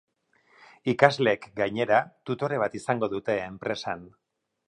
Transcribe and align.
Ikasleek, 0.93 1.43
gainera, 1.59 1.99
tutore 2.29 2.59
bat 2.65 2.79
izango 2.81 3.11
dute 3.13 3.37
enpresan. 3.45 4.05